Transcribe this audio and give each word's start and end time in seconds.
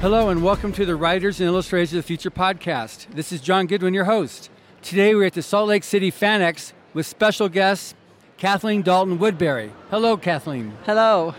Hello, 0.00 0.28
and 0.28 0.42
welcome 0.42 0.72
to 0.72 0.84
the 0.86 0.94
Writers 0.94 1.40
and 1.40 1.46
Illustrators 1.48 1.92
of 1.92 1.96
the 1.98 2.02
Future 2.02 2.30
podcast. 2.30 3.06
This 3.14 3.32
is 3.32 3.40
John 3.40 3.66
Goodwin, 3.66 3.94
your 3.94 4.04
host. 4.04 4.50
Today 4.82 5.14
we're 5.14 5.24
at 5.26 5.32
the 5.32 5.42
Salt 5.42 5.68
Lake 5.68 5.84
City 5.84 6.12
FanX 6.12 6.72
with 6.94 7.06
special 7.06 7.48
guest 7.48 7.96
Kathleen 8.36 8.82
Dalton 8.82 9.18
Woodbury. 9.18 9.72
Hello, 9.90 10.16
Kathleen. 10.16 10.74
Hello. 10.84 11.34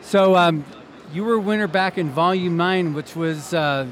So, 0.00 0.34
um, 0.36 0.64
you 1.12 1.24
were 1.24 1.34
a 1.34 1.40
winner 1.40 1.66
back 1.68 1.98
in 1.98 2.10
Volume 2.10 2.56
9, 2.56 2.94
which 2.94 3.14
was. 3.14 3.52
Uh, 3.54 3.86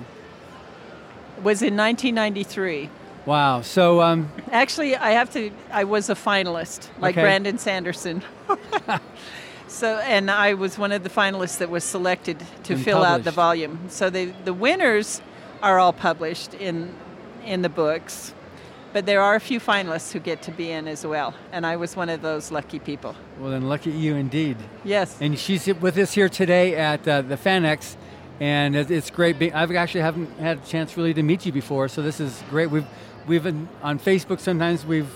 was 1.43 1.61
in 1.63 1.77
1993. 1.77 2.89
Wow. 3.27 3.61
So, 3.61 4.01
um, 4.01 4.31
actually, 4.51 4.97
I 4.97 5.11
have 5.11 5.31
to. 5.35 5.51
I 5.71 5.85
was 5.85 6.09
a 6.11 6.15
finalist, 6.15 6.89
like 6.99 7.15
Okay. 7.15 7.23
Brandon 7.23 7.59
Sanderson. 7.59 8.23
so, 9.69 9.99
and 9.99 10.31
I 10.31 10.55
was 10.55 10.79
one 10.79 10.93
of 10.93 11.03
the 11.03 11.11
finalists 11.11 11.59
that 11.59 11.71
was 11.71 11.85
selected 11.85 12.39
to 12.65 12.75
And 12.75 12.85
fill 12.85 13.05
out 13.05 13.25
the 13.25 13.31
volume. 13.31 13.79
So 13.89 14.11
the 14.11 14.33
the 14.45 14.55
winners 14.55 15.21
are 15.63 15.79
all 15.79 15.93
published 15.93 16.55
in 16.55 16.95
in 17.45 17.63
the 17.63 17.69
books, 17.69 18.35
but 18.93 19.07
there 19.07 19.21
are 19.21 19.35
a 19.35 19.41
few 19.41 19.61
finalists 19.61 20.13
who 20.13 20.19
get 20.19 20.43
to 20.43 20.51
be 20.51 20.71
in 20.71 20.89
as 20.89 21.07
well, 21.07 21.35
and 21.53 21.67
I 21.67 21.77
was 21.77 21.97
one 21.97 22.09
of 22.09 22.23
those 22.23 22.51
lucky 22.51 22.79
people. 22.79 23.15
well, 23.39 23.51
then 23.51 23.69
lucky 23.69 23.91
you 23.91 24.17
indeed. 24.17 24.57
Yes. 24.85 25.17
And 25.21 25.39
she's 25.39 25.67
with 25.67 25.99
us 25.99 26.13
here 26.15 26.29
today 26.29 26.75
at 26.77 27.07
uh, 27.07 27.23
the 27.23 27.37
FanX, 27.37 27.97
and 28.41 28.75
it's 28.77 29.11
great. 29.11 29.39
Being, 29.39 29.55
I've 29.55 29.71
actually 29.73 30.03
haven't 30.03 30.39
had 30.39 30.59
a 30.59 30.67
chance 30.67 30.97
really 30.97 31.15
to 31.15 31.23
meet 31.23 31.47
you 31.47 31.53
before, 31.53 31.89
so 31.89 32.03
this 32.03 32.21
is 32.21 32.43
great. 32.51 32.71
We've 32.71 32.87
we've 33.27 33.43
been 33.43 33.69
on 33.83 33.99
Facebook. 33.99 34.41
Sometimes 34.41 34.87
we've, 34.87 35.13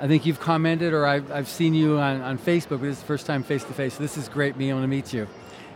I 0.00 0.08
think 0.08 0.26
you've 0.26 0.40
commented, 0.40 0.92
or 0.92 1.06
I've, 1.06 1.30
I've 1.30 1.48
seen 1.48 1.74
you 1.74 1.98
on, 1.98 2.20
on 2.20 2.38
Facebook, 2.38 2.80
but 2.80 2.82
this 2.82 2.96
is 2.96 3.00
the 3.00 3.06
first 3.06 3.26
time 3.26 3.42
face 3.42 3.62
to 3.64 3.72
face. 3.72 3.96
This 3.96 4.16
is 4.16 4.28
great 4.28 4.58
being 4.58 4.70
able 4.70 4.80
to 4.80 4.88
meet 4.88 5.12
you. 5.12 5.28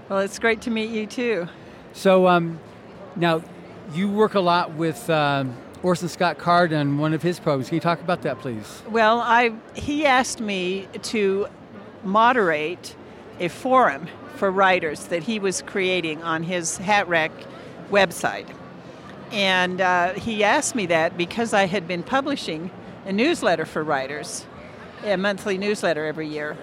Well, 0.08 0.18
it's 0.18 0.38
great 0.38 0.62
to 0.62 0.70
meet 0.70 0.90
you 0.90 1.06
too. 1.06 1.48
So 1.92 2.26
um, 2.26 2.58
now 3.16 3.42
you 3.94 4.10
work 4.10 4.34
a 4.34 4.40
lot 4.40 4.74
with 4.74 5.08
um, 5.08 5.56
Orson 5.82 6.08
Scott 6.08 6.38
Card 6.38 6.72
on 6.72 6.98
one 6.98 7.14
of 7.14 7.22
his 7.22 7.38
programs. 7.38 7.68
Can 7.68 7.76
you 7.76 7.80
talk 7.80 8.00
about 8.00 8.22
that, 8.22 8.38
please? 8.40 8.82
Well, 8.90 9.20
I 9.20 9.52
he 9.74 10.06
asked 10.06 10.40
me 10.40 10.88
to 11.02 11.46
moderate 12.04 12.96
a 13.38 13.48
forum 13.48 14.08
for 14.36 14.50
writers 14.50 15.06
that 15.06 15.22
he 15.22 15.38
was 15.38 15.62
creating 15.62 16.22
on 16.22 16.42
his 16.42 16.78
Hatrack 16.78 17.30
website. 17.90 18.48
And 19.30 19.80
uh, 19.80 20.14
he 20.14 20.42
asked 20.42 20.74
me 20.74 20.86
that 20.86 21.16
because 21.16 21.52
I 21.52 21.66
had 21.66 21.86
been 21.86 22.02
publishing 22.02 22.70
a 23.08 23.12
newsletter 23.12 23.64
for 23.64 23.82
writers, 23.82 24.46
a 25.02 25.16
monthly 25.16 25.56
newsletter 25.58 26.04
every 26.06 26.28
year. 26.28 26.56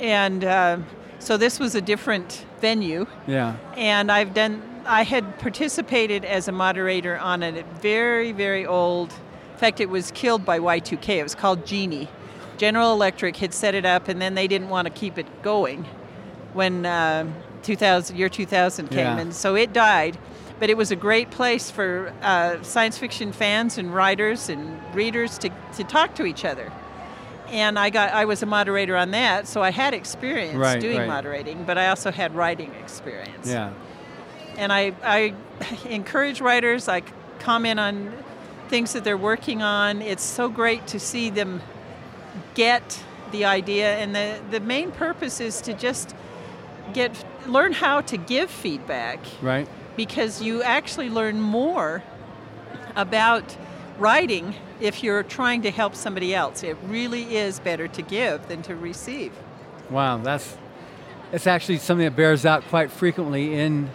And 0.00 0.44
uh, 0.44 0.78
so 1.20 1.36
this 1.36 1.60
was 1.60 1.74
a 1.76 1.80
different 1.80 2.44
venue 2.60 3.06
Yeah. 3.26 3.56
and 3.76 4.10
I've 4.10 4.34
done. 4.34 4.62
I 4.84 5.04
had 5.04 5.38
participated 5.38 6.24
as 6.24 6.48
a 6.48 6.52
moderator 6.52 7.16
on 7.18 7.44
a 7.44 7.62
very, 7.80 8.32
very 8.32 8.66
old. 8.66 9.12
In 9.52 9.58
fact, 9.58 9.78
it 9.80 9.88
was 9.88 10.10
killed 10.10 10.44
by 10.44 10.58
Y2K. 10.58 11.18
It 11.20 11.22
was 11.22 11.36
called 11.36 11.64
Genie. 11.64 12.08
General 12.56 12.92
Electric 12.92 13.36
had 13.36 13.54
set 13.54 13.76
it 13.76 13.84
up, 13.86 14.08
and 14.08 14.20
then 14.20 14.34
they 14.34 14.48
didn't 14.48 14.70
want 14.70 14.86
to 14.86 14.92
keep 14.92 15.18
it 15.18 15.42
going 15.44 15.84
when 16.52 16.84
uh, 16.84 17.26
2000 17.62 18.16
year 18.18 18.28
2000 18.28 18.88
came, 18.88 18.98
Yeah. 18.98 19.18
and 19.18 19.32
so 19.32 19.54
it 19.54 19.72
died. 19.72 20.18
But 20.62 20.70
it 20.70 20.76
was 20.76 20.92
a 20.92 20.96
great 20.96 21.32
place 21.32 21.72
for 21.72 22.14
uh, 22.22 22.62
science 22.62 22.96
fiction 22.96 23.32
fans 23.32 23.78
and 23.78 23.92
writers 23.92 24.48
and 24.48 24.78
readers 24.94 25.36
to, 25.38 25.50
to 25.74 25.82
talk 25.82 26.14
to 26.14 26.24
each 26.24 26.44
other. 26.44 26.70
And 27.48 27.76
I 27.76 27.90
got 27.90 28.12
I 28.12 28.26
was 28.26 28.44
a 28.44 28.46
moderator 28.46 28.96
on 28.96 29.10
that, 29.10 29.48
so 29.48 29.60
I 29.60 29.72
had 29.72 29.92
experience 29.92 30.56
Right, 30.56 30.80
doing 30.80 30.98
right. 30.98 31.08
moderating, 31.08 31.64
but 31.64 31.78
I 31.78 31.88
also 31.88 32.12
had 32.12 32.36
writing 32.36 32.70
experience 32.80 33.48
Yeah. 33.48 33.72
and 34.56 34.72
I, 34.72 34.92
I 35.02 35.34
encourage 35.88 36.40
writers. 36.40 36.86
I 36.88 37.02
comment 37.40 37.80
on 37.80 38.12
things 38.68 38.92
that 38.92 39.02
they're 39.02 39.16
working 39.16 39.62
on. 39.64 40.00
It's 40.00 40.22
so 40.22 40.48
great 40.48 40.86
to 40.86 41.00
see 41.00 41.28
them 41.28 41.60
get 42.54 43.02
the 43.32 43.46
idea, 43.46 43.96
and 43.96 44.14
the, 44.14 44.40
the 44.52 44.60
main 44.60 44.92
purpose 44.92 45.40
is 45.40 45.60
to 45.62 45.74
just 45.74 46.14
get 46.92 47.24
learn 47.48 47.72
how 47.72 48.00
to 48.02 48.16
give 48.16 48.48
feedback 48.48 49.18
Right. 49.40 49.66
Because 49.96 50.42
you 50.42 50.62
actually 50.62 51.10
learn 51.10 51.40
more 51.40 52.02
about 52.96 53.56
writing 53.98 54.54
if 54.80 55.02
you're 55.02 55.22
trying 55.22 55.62
to 55.62 55.70
help 55.70 55.94
somebody 55.94 56.34
else. 56.34 56.62
It 56.62 56.76
really 56.84 57.36
is 57.36 57.60
better 57.60 57.88
to 57.88 58.02
give 58.02 58.48
than 58.48 58.62
to 58.62 58.74
receive. 58.74 59.32
Wow, 59.90 60.18
that's 60.18 60.56
it's 61.32 61.46
actually 61.46 61.78
something 61.78 62.04
that 62.04 62.16
bears 62.16 62.44
out 62.44 62.62
quite 62.64 62.90
frequently 62.90 63.54
in 63.54 63.88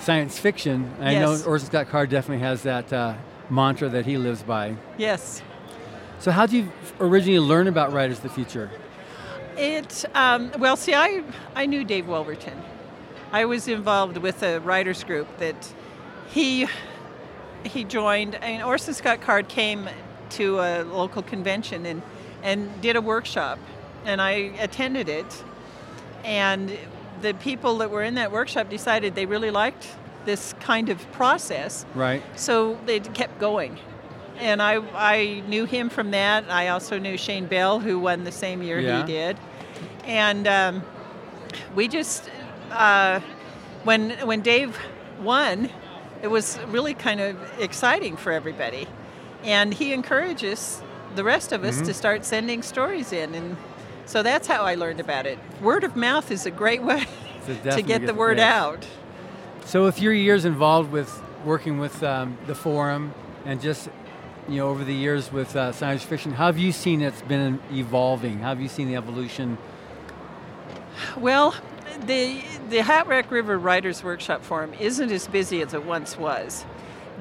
science 0.00 0.38
fiction. 0.38 0.92
I 1.00 1.14
know 1.14 1.40
Orson 1.46 1.68
Scott 1.68 1.88
Card 1.88 2.10
definitely 2.10 2.44
has 2.44 2.62
that 2.64 2.92
uh, 2.92 3.14
mantra 3.48 3.88
that 3.88 4.04
he 4.04 4.18
lives 4.18 4.42
by. 4.42 4.76
Yes. 4.98 5.42
So, 6.18 6.30
how 6.30 6.46
did 6.46 6.54
you 6.54 6.72
originally 7.00 7.38
learn 7.38 7.66
about 7.66 7.92
Writers 7.92 8.18
of 8.18 8.24
the 8.24 8.28
Future? 8.28 8.70
It 9.56 10.04
um, 10.14 10.52
well, 10.58 10.76
see, 10.76 10.94
I 10.94 11.22
I 11.54 11.66
knew 11.66 11.84
Dave 11.84 12.06
Wolverton. 12.06 12.60
I 13.32 13.44
was 13.44 13.68
involved 13.68 14.16
with 14.18 14.42
a 14.42 14.60
writers 14.60 15.04
group 15.04 15.28
that 15.38 15.72
he 16.28 16.66
he 17.64 17.84
joined. 17.84 18.34
And 18.36 18.62
Orson 18.62 18.94
Scott 18.94 19.20
Card 19.20 19.48
came 19.48 19.88
to 20.30 20.58
a 20.60 20.82
local 20.84 21.22
convention 21.22 21.86
and 21.86 22.02
and 22.42 22.80
did 22.80 22.96
a 22.96 23.00
workshop, 23.00 23.58
and 24.04 24.20
I 24.20 24.30
attended 24.58 25.08
it. 25.08 25.44
And 26.24 26.76
the 27.22 27.34
people 27.34 27.78
that 27.78 27.90
were 27.90 28.02
in 28.02 28.14
that 28.14 28.32
workshop 28.32 28.70
decided 28.70 29.14
they 29.14 29.26
really 29.26 29.50
liked 29.50 29.86
this 30.24 30.54
kind 30.60 30.88
of 30.88 31.10
process, 31.12 31.84
Right. 31.94 32.22
so 32.36 32.78
they 32.86 33.00
kept 33.00 33.38
going. 33.38 33.78
And 34.38 34.62
I, 34.62 34.76
I 34.94 35.42
knew 35.48 35.66
him 35.66 35.90
from 35.90 36.12
that. 36.12 36.44
I 36.50 36.68
also 36.68 36.98
knew 36.98 37.18
Shayne 37.18 37.46
Bell, 37.46 37.78
who 37.80 37.98
won 37.98 38.24
the 38.24 38.32
same 38.32 38.62
year 38.62 38.80
Yeah. 38.80 39.00
he 39.00 39.12
did. 39.12 39.36
And 40.04 40.46
um, 40.48 40.82
we 41.74 41.88
just, 41.88 42.30
uh, 42.70 43.20
when, 43.84 44.10
when 44.26 44.40
Dave 44.40 44.78
won, 45.20 45.70
it 46.22 46.28
was 46.28 46.58
really 46.68 46.94
kind 46.94 47.20
of 47.20 47.36
exciting 47.60 48.16
for 48.16 48.32
everybody. 48.32 48.86
And 49.44 49.72
he 49.72 49.92
encourages 49.92 50.82
the 51.16 51.24
rest 51.24 51.52
of 51.52 51.64
us 51.64 51.76
Mm-hmm. 51.76 51.86
to 51.86 51.94
start 51.94 52.24
sending 52.24 52.62
stories 52.62 53.12
in. 53.12 53.34
And 53.34 53.56
so 54.06 54.22
that's 54.22 54.46
how 54.46 54.62
I 54.62 54.74
learned 54.74 55.00
about 55.00 55.26
it. 55.26 55.38
Word 55.60 55.84
of 55.84 55.96
mouth 55.96 56.30
is 56.30 56.46
a 56.46 56.50
great 56.50 56.82
way 56.90 57.06
to 57.46 57.82
get 57.82 58.06
the 58.06 58.14
word 58.14 58.38
yes. 58.38 58.52
out. 58.52 58.86
So, 59.64 59.84
with 59.84 60.00
your 60.00 60.12
years 60.12 60.44
involved 60.44 60.90
with 60.90 61.22
working 61.44 61.78
with 61.78 62.02
um, 62.02 62.36
the 62.46 62.54
forum 62.54 63.14
and 63.44 63.60
just 63.60 63.88
you 64.48 64.56
know 64.56 64.68
over 64.68 64.84
the 64.84 64.94
years 64.94 65.32
with 65.32 65.54
uh, 65.54 65.72
science 65.72 66.02
fiction, 66.02 66.32
how 66.32 66.46
have 66.46 66.58
you 66.58 66.72
seen 66.72 67.02
it's 67.02 67.22
been 67.22 67.60
evolving? 67.72 68.40
How 68.40 68.48
have 68.48 68.60
you 68.60 68.68
seen 68.68 68.88
the 68.88 68.96
evolution? 68.96 69.58
Well, 71.16 71.54
the 72.06 72.40
the 72.68 72.78
Hatrack 72.78 73.30
River 73.30 73.58
Writers 73.58 74.02
Workshop 74.04 74.42
Forum 74.42 74.72
isn't 74.74 75.10
as 75.10 75.28
busy 75.28 75.62
as 75.62 75.74
it 75.74 75.84
once 75.84 76.16
was, 76.16 76.64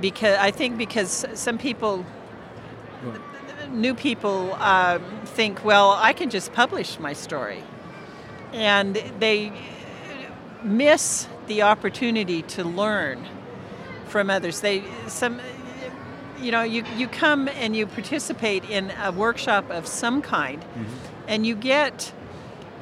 because 0.02 0.38
I 0.38 0.52
think 0.52 0.78
because 0.78 1.26
some 1.34 1.58
people, 1.58 2.06
new 3.70 3.94
people, 3.94 4.54
um, 4.56 5.02
think, 5.26 5.64
well, 5.66 5.92
I 5.92 6.14
can 6.14 6.30
just 6.30 6.54
publish 6.54 7.00
my 7.00 7.14
story, 7.14 7.64
and 8.54 9.02
they 9.20 9.52
miss 10.64 11.28
the 11.48 11.62
opportunity 11.64 12.42
to 12.44 12.64
learn 12.64 13.26
from 14.08 14.30
others. 14.30 14.62
They 14.62 14.84
some. 15.08 15.40
You 16.42 16.54
know, 16.54 16.64
you, 16.64 16.86
you 16.96 17.10
come 17.10 17.50
and 17.50 17.76
you 17.76 17.86
participate 17.86 18.64
in 18.70 18.92
a 18.92 19.12
workshop 19.12 19.70
of 19.70 19.86
some 19.86 20.22
kind, 20.22 20.64
and 21.28 21.46
you 21.46 21.54
get 21.54 22.14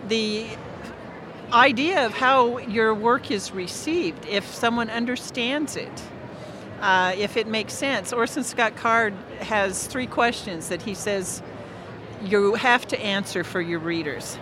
the 0.07 0.45
idea 1.51 2.05
of 2.05 2.13
how 2.13 2.57
your 2.57 2.93
work 2.93 3.31
is 3.31 3.51
received 3.51 4.25
if 4.25 4.53
someone 4.53 4.89
understands 4.89 5.75
it 5.75 6.03
uh, 6.81 7.13
if 7.17 7.37
it 7.37 7.47
makes 7.47 7.73
sense. 7.73 8.13
Orson 8.13 8.43
scott 8.43 8.75
card 8.75 9.13
has 9.39 9.87
three 9.87 10.07
questions 10.07 10.69
that 10.69 10.81
he 10.83 10.93
says 10.93 11.41
you 12.23 12.55
have 12.55 12.87
to 12.87 12.99
answer 12.99 13.43
for 13.43 13.61
your 13.61 13.79
readers. 13.79 14.37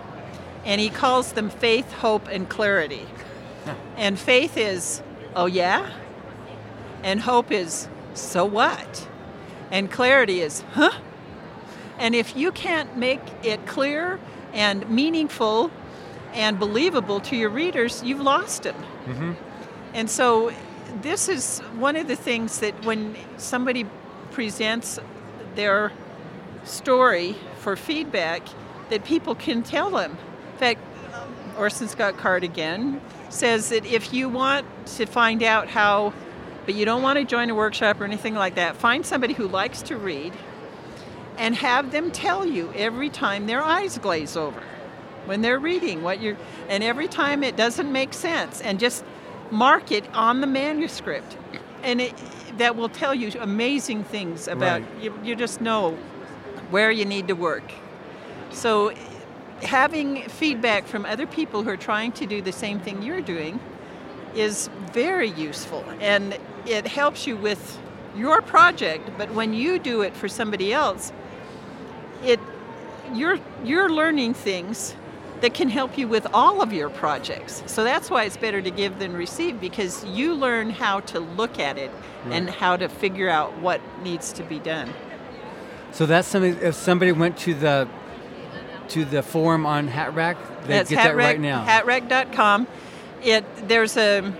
And 0.64 0.80
he 0.80 0.90
calls 0.90 1.32
them 1.32 1.50
faith 1.50 1.92
hope 1.92 2.28
and 2.28 2.48
clarity. 2.48 3.06
And 3.96 4.18
faith 4.18 4.56
is 4.56 5.02
oh 5.34 5.46
yeah? 5.46 5.90
And 7.02 7.20
hope 7.20 7.50
is 7.50 7.88
so 8.14 8.44
what? 8.44 9.08
And 9.70 9.90
clarity 9.90 10.40
is 10.40 10.60
huh? 10.72 10.92
And 11.98 12.14
if 12.14 12.36
you 12.36 12.52
can't 12.52 12.96
make 12.96 13.22
it 13.42 13.66
clear 13.66 14.20
and 14.52 14.88
meaningful 14.88 15.70
and 16.36 16.60
believable 16.60 17.18
to 17.20 17.34
your 17.34 17.48
readers, 17.48 18.02
you've 18.04 18.20
lost 18.20 18.62
them. 18.62 18.76
Mm-hmm. 19.06 19.32
And 19.94 20.08
so, 20.08 20.52
this 21.00 21.28
is 21.28 21.60
one 21.78 21.96
of 21.96 22.06
the 22.06 22.14
things 22.14 22.60
that 22.60 22.84
when 22.84 23.16
somebody 23.38 23.86
presents 24.30 25.00
their 25.54 25.90
story 26.64 27.34
for 27.58 27.74
feedback, 27.74 28.42
that 28.90 29.04
people 29.04 29.34
can 29.34 29.62
tell 29.62 29.90
them. 29.90 30.12
In 30.52 30.58
fact, 30.58 30.80
Orson 31.58 31.88
Scott 31.88 32.18
Card 32.18 32.44
again, 32.44 33.00
says 33.30 33.70
that 33.70 33.84
if 33.86 34.12
you 34.12 34.28
want 34.28 34.66
to 34.86 35.06
find 35.06 35.42
out 35.42 35.68
how, 35.68 36.12
but 36.66 36.74
you 36.74 36.84
don't 36.84 37.02
want 37.02 37.18
to 37.18 37.24
join 37.24 37.50
a 37.50 37.54
workshop 37.54 38.00
or 38.00 38.04
anything 38.04 38.34
like 38.34 38.54
that, 38.56 38.76
find 38.76 39.04
somebody 39.04 39.32
who 39.32 39.48
likes 39.48 39.82
to 39.82 39.96
read 39.96 40.34
and 41.38 41.54
have 41.56 41.90
them 41.90 42.10
tell 42.10 42.46
you 42.46 42.72
every 42.74 43.10
time 43.10 43.46
their 43.46 43.62
eyes 43.62 43.98
glaze 43.98 44.36
over 44.36 44.62
when 45.26 45.42
they're 45.42 45.58
reading 45.58 46.02
what 46.02 46.20
you're, 46.20 46.36
and 46.68 46.82
every 46.82 47.08
time 47.08 47.42
it 47.42 47.56
doesn't 47.56 47.90
make 47.90 48.14
sense, 48.14 48.60
and 48.60 48.80
just 48.80 49.04
mark 49.50 49.92
it 49.92 50.04
on 50.14 50.40
the 50.40 50.46
manuscript. 50.46 51.36
And 51.82 52.00
it, 52.00 52.14
that 52.58 52.76
will 52.76 52.88
tell 52.88 53.14
you 53.14 53.32
amazing 53.40 54.04
things 54.04 54.48
about 54.48 54.80
Right. 54.80 55.02
you, 55.02 55.18
you 55.22 55.36
just 55.36 55.60
know 55.60 55.92
where 56.70 56.90
you 56.90 57.04
need 57.04 57.28
to 57.28 57.34
work. 57.34 57.62
So 58.50 58.92
having 59.62 60.22
feedback 60.28 60.86
from 60.86 61.06
other 61.06 61.26
people 61.26 61.62
who 61.62 61.70
are 61.70 61.76
trying 61.76 62.12
to 62.12 62.26
do 62.26 62.42
the 62.42 62.52
same 62.52 62.80
thing 62.80 63.02
you're 63.02 63.20
doing 63.20 63.58
is 64.34 64.68
very 64.92 65.30
useful 65.30 65.84
and 66.00 66.36
it 66.66 66.86
helps 66.86 67.26
you 67.26 67.36
with 67.36 67.78
your 68.14 68.42
project 68.42 69.08
but 69.16 69.32
when 69.32 69.54
you 69.54 69.78
do 69.78 70.02
it 70.02 70.14
for 70.14 70.28
somebody 70.28 70.72
else 70.74 71.12
it 72.22 72.38
you're 73.14 73.38
you're 73.64 73.90
learning 73.90 74.34
things 74.34 74.94
that 75.40 75.54
can 75.54 75.68
help 75.68 75.98
you 75.98 76.08
with 76.08 76.26
all 76.32 76.62
of 76.62 76.72
your 76.72 76.90
projects 76.90 77.62
so 77.66 77.84
that's 77.84 78.10
why 78.10 78.24
it's 78.24 78.36
better 78.36 78.62
to 78.62 78.70
give 78.70 78.98
than 78.98 79.12
receive 79.14 79.60
because 79.60 80.04
you 80.06 80.34
learn 80.34 80.70
how 80.70 81.00
to 81.00 81.20
look 81.20 81.58
at 81.58 81.78
it 81.78 81.90
and 82.30 82.48
how 82.50 82.76
to 82.76 82.88
figure 82.88 83.28
out 83.28 83.56
what 83.58 83.80
needs 84.02 84.32
to 84.32 84.42
be 84.42 84.58
done 84.58 84.90
So 85.92 86.06
that's 86.06 86.28
something. 86.28 86.58
If 86.60 86.74
somebody 86.74 87.12
went 87.12 87.38
to 87.38 87.54
the 87.54 87.88
to 88.88 89.04
the 89.04 89.22
forum 89.22 89.66
on 89.66 89.88
Hatrack, 89.88 90.36
they 90.62 90.68
That's 90.74 90.90
get 90.90 90.96
that 90.96 91.06
hatrack, 91.12 91.16
right 91.16 91.40
now. 91.40 91.64
Hatrack.com. 91.64 92.66
It 93.22 93.44
there's 93.68 93.96
a 93.96 94.32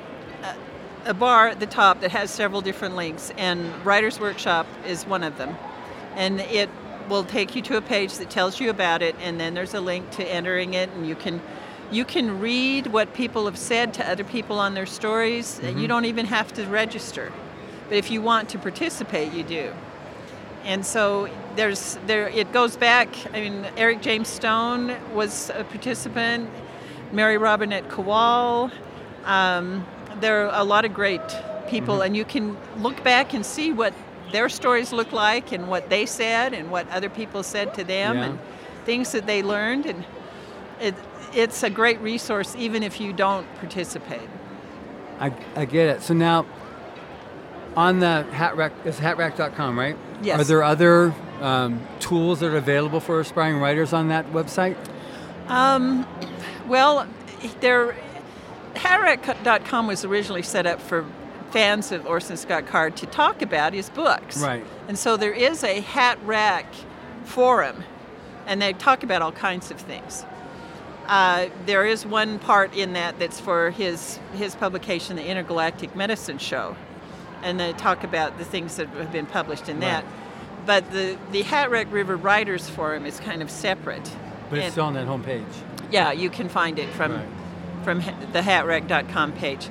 a 1.07 1.15
bar 1.15 1.49
at 1.49 1.61
the 1.61 1.67
top 1.67 2.01
that 2.01 2.11
has 2.11 2.31
several 2.31 2.61
different 2.61 2.97
links, 2.97 3.33
and 3.39 3.73
Writers 3.87 4.21
Workshop 4.21 4.67
is 4.87 5.07
one 5.07 5.23
of 5.23 5.39
them. 5.39 5.57
And 6.17 6.41
it 6.41 6.69
will 7.09 7.25
take 7.25 7.55
you 7.57 7.63
to 7.63 7.77
a 7.77 7.81
page 7.81 8.19
that 8.19 8.31
tells 8.31 8.61
you 8.61 8.71
about 8.71 9.03
it, 9.03 9.15
and 9.21 9.39
then 9.41 9.55
there's 9.55 9.75
a 9.75 9.81
link 9.81 10.11
to 10.13 10.25
entering 10.25 10.75
it, 10.75 10.91
and 10.91 11.07
you 11.07 11.15
can 11.15 11.41
you 11.91 12.05
can 12.05 12.41
read 12.41 12.89
what 12.89 13.15
people 13.15 13.45
have 13.45 13.57
said 13.57 13.95
to 13.95 14.11
other 14.11 14.25
people 14.25 14.59
on 14.59 14.75
their 14.75 14.87
stories. 14.87 15.61
Mm-hmm. 15.61 15.79
You 15.79 15.87
don't 15.87 16.05
even 16.05 16.27
have 16.27 16.53
to 16.55 16.67
register, 16.67 17.33
but 17.89 17.97
if 17.97 18.11
you 18.11 18.21
want 18.21 18.49
to 18.51 18.59
participate, 18.59 19.33
you 19.33 19.45
do 19.45 19.73
and 20.67 20.85
so 20.85 21.29
there's 21.55 21.97
there 22.07 22.29
it 22.29 22.53
goes 22.53 22.77
back 22.77 23.09
i 23.33 23.41
mean 23.41 23.65
eric 23.77 24.03
james 24.03 24.29
stone 24.29 24.95
was 25.15 25.51
a 25.51 25.65
participant 25.65 26.51
mary 27.13 27.39
robinette 27.39 27.89
kowal 27.89 28.71
um, 29.25 29.87
there 30.21 30.47
are 30.47 30.61
a 30.61 30.65
lot 30.65 30.85
of 30.85 30.93
great 30.93 31.21
people 31.69 32.03
and 32.03 32.17
you 32.17 32.25
can 32.25 32.57
look 32.79 33.03
back 33.03 33.33
and 33.33 33.47
see 33.47 33.73
what 33.73 33.95
their 34.33 34.49
stories 34.49 34.93
look 34.93 35.13
like 35.13 35.53
and 35.53 35.69
what 35.69 35.89
they 35.89 36.07
said 36.07 36.53
and 36.55 36.71
what 36.71 36.89
other 36.91 37.09
people 37.09 37.43
said 37.43 37.75
to 37.75 37.85
them 37.85 38.17
Yeah. 38.17 38.25
and 38.25 38.39
things 38.85 39.13
that 39.13 39.27
they 39.27 39.43
learned 39.43 39.87
and 39.87 40.05
it, 40.81 40.95
it's 41.35 41.63
a 41.63 41.71
great 41.71 42.01
resource 42.01 42.55
even 42.57 42.83
if 42.83 43.01
you 43.01 43.13
don't 43.13 43.47
participate 43.57 44.29
I, 45.19 45.33
I 45.55 45.65
get 45.65 45.89
it. 45.89 46.03
So 46.03 46.13
now, 46.13 46.45
on 47.75 48.01
the 48.01 48.27
Hatrack, 48.33 48.73
it's 48.85 48.99
hatrack.com, 49.01 49.79
right? 49.79 49.97
Yes. 50.23 50.39
Are 50.41 50.45
there 50.45 50.63
other 50.63 51.15
um, 51.41 51.81
tools 52.01 52.41
that 52.41 52.53
are 52.53 52.57
available 52.59 53.01
for 53.01 53.19
aspiring 53.21 53.59
writers 53.59 53.95
on 53.95 54.09
that 54.09 54.31
website? 54.33 54.77
Um, 55.49 56.07
well, 56.69 57.07
there, 57.61 57.97
Hatrack.com 58.75 59.87
was 59.87 60.05
originally 60.05 60.43
set 60.43 60.67
up 60.67 60.81
for 60.83 61.07
fans 61.51 61.93
of 61.93 62.07
Orson 62.07 62.37
Scott 62.37 62.67
Card 62.67 62.97
to 62.99 63.07
talk 63.07 63.43
about 63.43 63.73
his 63.73 63.91
books. 63.91 64.39
Right. 64.39 64.65
And 64.89 64.99
so 64.99 65.17
there 65.17 65.33
is 65.33 65.63
a 65.65 65.81
Hatrack 65.83 66.67
forum, 67.25 67.85
and 68.47 68.61
they 68.61 68.73
talk 68.73 69.03
about 69.03 69.23
all 69.23 69.33
kinds 69.33 69.71
of 69.71 69.81
things. 69.81 70.25
Uh, 71.07 71.47
there 71.67 71.87
is 71.87 72.05
one 72.05 72.39
part 72.41 72.75
in 72.77 72.93
that 72.95 73.19
that's 73.19 73.39
for 73.39 73.71
his 73.71 74.19
his 74.35 74.55
publication, 74.57 75.15
the 75.17 75.25
Intergalactic 75.27 75.95
Medicine 75.95 76.39
Show, 76.39 76.77
and 77.43 77.61
they 77.61 77.73
talk 77.75 78.03
about 78.03 78.39
the 78.39 78.45
things 78.45 78.77
that 78.77 78.89
have 78.89 79.13
been 79.13 79.27
published 79.27 79.69
in 79.69 79.81
that. 79.81 80.03
Right. 80.05 80.13
But 80.67 80.91
the 80.91 81.17
the 81.31 81.43
Hatrack 81.45 81.93
River 81.93 82.17
Writers 82.17 82.69
Forum 82.69 83.07
is 83.07 83.21
kind 83.21 83.41
of 83.41 83.51
separate. 83.51 84.11
But 84.51 84.59
it's 84.59 84.65
And- 84.67 84.73
still 84.73 84.85
on 84.87 84.95
that 84.95 85.07
homepage. 85.07 85.45
yeah, 85.93 86.11
you 86.13 86.29
can 86.29 86.49
find 86.49 86.79
it 86.81 86.89
from 86.91 87.13
Right. 87.13 87.27
from 87.85 87.99
the 88.33 88.43
hatrack.com 88.43 89.33
page. 89.33 89.69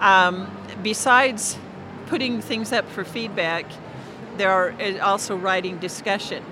Um, 0.00 0.50
besides 0.82 1.58
putting 2.06 2.40
things 2.40 2.72
up 2.72 2.88
for 2.90 3.04
feedback, 3.04 3.66
there 4.36 4.50
are 4.50 4.74
uh, 4.80 4.98
also 4.98 5.36
writing 5.36 5.78
discussion. 5.78 6.44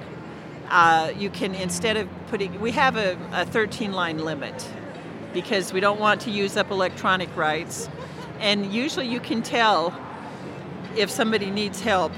Uh, 0.68 1.12
you 1.16 1.30
can 1.30 1.54
instead 1.54 1.96
of 1.96 2.08
putting, 2.28 2.60
we 2.60 2.70
have 2.72 2.96
a, 2.96 3.18
a 3.32 3.44
13 3.44 3.92
line 3.92 4.18
limit 4.18 4.68
because 5.32 5.72
we 5.72 5.80
don't 5.80 6.00
want 6.00 6.20
to 6.22 6.30
use 6.30 6.56
up 6.56 6.70
electronic 6.70 7.34
rights, 7.36 7.88
and 8.38 8.72
usually 8.72 9.06
you 9.06 9.20
can 9.20 9.42
tell 9.42 9.98
if 10.96 11.10
somebody 11.10 11.50
needs 11.50 11.80
help. 11.80 12.12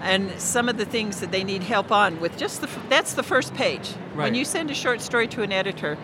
And 0.00 0.30
some 0.40 0.68
of 0.68 0.76
the 0.76 0.84
things 0.84 1.18
that 1.20 1.32
they 1.32 1.42
need 1.42 1.64
help 1.64 1.90
on 1.90 2.20
with 2.20 2.36
just 2.38 2.60
the 2.60 2.68
that's 2.88 3.14
the 3.14 3.24
first 3.24 3.52
page. 3.54 3.94
Right. 4.14 4.24
when 4.24 4.34
you 4.34 4.44
send 4.44 4.70
a 4.70 4.74
short 4.74 5.00
story 5.00 5.26
to 5.28 5.42
an 5.42 5.52
editor 5.52 5.98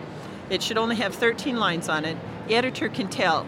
it 0.49 0.61
should 0.61 0.77
only 0.77 0.95
have 0.97 1.15
13 1.15 1.57
lines 1.57 1.89
on 1.89 2.05
it. 2.05 2.17
The 2.47 2.55
editor 2.55 2.89
can 2.89 3.07
tell 3.07 3.47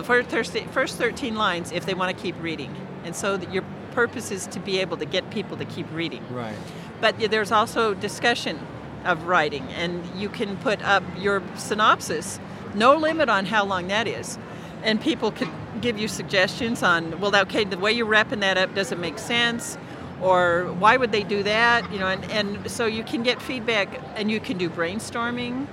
the 0.00 0.02
first, 0.02 0.56
first 0.72 0.96
13 0.96 1.34
lines 1.34 1.72
if 1.72 1.84
they 1.86 1.94
want 1.94 2.16
to 2.16 2.22
keep 2.22 2.40
reading 2.42 2.74
and 3.04 3.14
so 3.14 3.36
your 3.50 3.64
purpose 3.92 4.30
is 4.30 4.46
to 4.46 4.60
be 4.60 4.78
able 4.78 4.96
to 4.96 5.04
get 5.04 5.28
people 5.30 5.56
to 5.56 5.64
keep 5.64 5.86
reading 5.92 6.22
Right. 6.30 6.56
but 7.00 7.18
there's 7.30 7.52
also 7.52 7.94
discussion 7.94 8.58
of 9.04 9.24
writing, 9.24 9.66
and 9.74 10.04
you 10.16 10.28
can 10.28 10.56
put 10.58 10.82
up 10.82 11.02
your 11.18 11.42
synopsis, 11.56 12.38
no 12.74 12.96
limit 12.96 13.28
on 13.28 13.46
how 13.46 13.64
long 13.64 13.88
that 13.88 14.06
is. 14.06 14.38
And 14.82 15.00
people 15.00 15.32
could 15.32 15.50
give 15.80 15.98
you 15.98 16.08
suggestions 16.08 16.82
on, 16.82 17.20
well, 17.20 17.34
okay, 17.34 17.64
the 17.64 17.78
way 17.78 17.92
you're 17.92 18.06
wrapping 18.06 18.40
that 18.40 18.58
up 18.58 18.74
doesn't 18.74 19.00
make 19.00 19.18
sense, 19.18 19.78
or 20.20 20.72
why 20.78 20.96
would 20.96 21.12
they 21.12 21.22
do 21.22 21.42
that? 21.42 21.90
You 21.92 21.98
know, 21.98 22.08
and, 22.08 22.24
and 22.30 22.70
so 22.70 22.86
you 22.86 23.04
can 23.04 23.22
get 23.22 23.40
feedback, 23.40 23.88
and 24.16 24.30
you 24.30 24.40
can 24.40 24.58
do 24.58 24.68
brainstorming, 24.68 25.66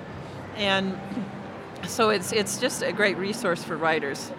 and 0.56 0.98
so 1.88 2.10
it's 2.10 2.32
it's 2.32 2.58
just 2.60 2.82
a 2.82 2.92
great 2.92 3.18
resource 3.18 3.64
for 3.64 3.78
writers. 3.78 4.32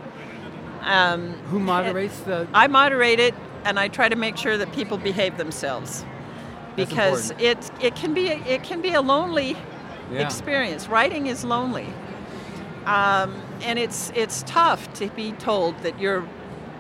Um, 0.83 1.33
Who 1.51 1.59
moderates 1.59 2.19
the? 2.21 2.47
I 2.55 2.67
moderate 2.69 3.21
it, 3.21 3.35
and 3.65 3.79
I 3.79 3.89
try 3.89 4.09
to 4.09 4.17
make 4.17 4.37
sure 4.37 4.57
that 4.59 4.73
people 4.73 4.99
behave 4.99 5.37
themselves 5.37 6.05
because 6.77 7.33
it 7.39 7.71
it 7.81 7.97
can 7.97 8.15
be 8.15 8.29
a, 8.29 8.37
it 8.45 8.63
can 8.63 8.81
be 8.81 8.93
a 8.93 9.01
lonely 9.01 9.57
Yeah. 10.13 10.21
experience. 10.25 10.89
Writing 10.89 11.27
is 11.27 11.45
lonely, 11.45 11.89
um, 12.87 13.35
and 13.63 13.79
it's 13.79 14.13
it's 14.15 14.45
tough 14.47 14.93
to 14.95 15.09
be 15.11 15.33
told 15.33 15.79
that 15.81 15.99
your 15.99 16.25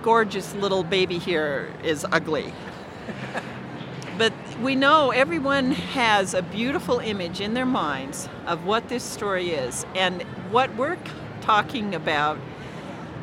gorgeous 0.02 0.54
little 0.54 0.84
baby 0.84 1.18
here 1.18 1.72
is 1.82 2.06
ugly. 2.12 2.52
but 4.18 4.32
we 4.62 4.74
know 4.74 5.10
everyone 5.10 5.72
has 5.72 6.34
a 6.34 6.42
beautiful 6.42 6.98
image 6.98 7.40
in 7.40 7.54
their 7.54 7.66
minds 7.66 8.28
of 8.46 8.64
what 8.64 8.88
this 8.88 9.02
story 9.02 9.50
is, 9.50 9.86
and 9.94 10.22
what 10.50 10.74
we're 10.76 10.98
talking 11.40 11.94
about 11.94 12.38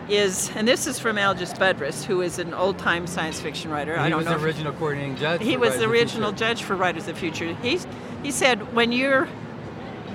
is, 0.10 0.52
and 0.56 0.68
this 0.68 0.86
is 0.86 1.00
from 1.00 1.16
Algis 1.16 1.58
Budrys, 1.58 2.04
who 2.04 2.22
is 2.22 2.38
an 2.38 2.54
old-time 2.54 3.08
science 3.08 3.40
fiction 3.40 3.72
writer. 3.72 3.98
I 3.98 4.06
he 4.06 4.10
don't 4.10 4.20
was 4.20 4.26
know 4.26 4.38
the 4.38 4.44
original 4.44 4.74
coordinating 4.74 5.16
judge. 5.16 5.42
he 5.42 5.54
for 5.54 5.60
was 5.60 5.78
the 5.78 5.86
original 5.86 6.32
judge 6.32 6.64
for 6.64 6.76
Writers 6.76 7.08
of 7.08 7.16
the 7.16 7.20
Future. 7.20 7.54
He's, 7.62 7.88
he 8.22 8.32
said, 8.32 8.74
when 8.74 8.92
you're 8.92 9.28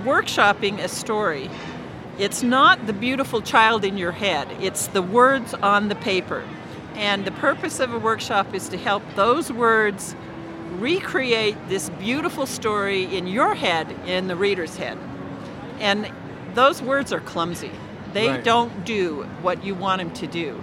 workshopping 0.05 0.79
a 0.79 0.89
story, 0.89 1.51
it's 2.19 2.43
not 2.43 2.87
the 2.87 2.93
beautiful 2.93 3.41
child 3.41 3.85
in 3.85 3.97
your 3.97 4.13
head, 4.13 4.49
it's 4.61 4.89
the 4.89 5.03
words 5.03 5.55
on 5.55 5.89
the 5.89 5.95
paper. 5.95 6.45
And 6.95 7.25
the 7.25 7.33
purpose 7.33 7.79
of 7.79 7.95
a 7.95 7.99
workshop 7.99 8.55
is 8.55 8.69
to 8.71 8.77
help 8.77 9.03
those 9.15 9.53
words 9.53 10.17
recreate 10.79 11.57
this 11.69 11.91
beautiful 11.91 12.47
story 12.47 13.05
in 13.17 13.27
your 13.27 13.55
head, 13.55 13.91
in 14.07 14.29
the 14.29 14.37
reader's 14.37 14.77
head. 14.77 14.99
And 15.81 16.11
those 16.55 16.83
words 16.83 17.13
are 17.13 17.21
clumsy. 17.21 17.71
They 18.13 18.29
Right. 18.29 18.45
don't 18.45 18.85
do 18.85 19.27
what 19.43 19.65
you 19.65 19.75
want 19.75 20.01
them 20.01 20.11
to 20.13 20.27
do. 20.27 20.61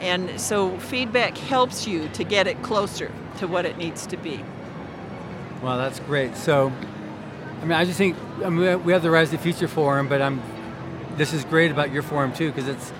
And 0.00 0.40
so 0.40 0.76
feedback 0.78 1.36
helps 1.36 1.86
you 1.86 2.08
to 2.14 2.24
get 2.24 2.46
it 2.46 2.62
closer 2.62 3.10
to 3.38 3.46
what 3.46 3.64
it 3.64 3.78
needs 3.78 4.06
to 4.06 4.16
be. 4.16 4.44
Well, 5.62 5.78
that's 5.78 5.98
great. 6.00 6.36
So, 6.36 6.72
I 7.60 7.64
mean, 7.64 7.72
I 7.72 7.84
just 7.84 7.98
think 7.98 8.16
I 8.44 8.48
mean, 8.50 8.84
we 8.84 8.92
have 8.92 9.02
the 9.02 9.10
Writers 9.10 9.32
of 9.32 9.38
the 9.38 9.42
Future 9.52 9.68
forum, 9.68 10.08
but 10.08 10.22
I'm. 10.22 10.40
This 11.16 11.32
is 11.32 11.44
great 11.44 11.72
about 11.72 11.90
your 11.90 12.02
forum 12.02 12.32
too, 12.32 12.52
because 12.52 12.68
it's, 12.68 12.92